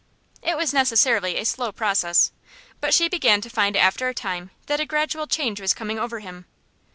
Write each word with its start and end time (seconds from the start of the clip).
It 0.41 0.57
was 0.57 0.73
necessarily 0.73 1.37
a 1.37 1.45
slow 1.45 1.71
process, 1.71 2.31
but 2.79 2.91
she 2.91 3.07
began 3.07 3.39
to 3.41 3.51
find 3.51 3.77
after 3.77 4.07
a 4.09 4.15
time 4.15 4.49
that 4.65 4.79
a 4.79 4.85
gradual 4.87 5.27
change 5.27 5.61
was 5.61 5.75
coming 5.75 5.99
over 5.99 6.21
him. 6.21 6.47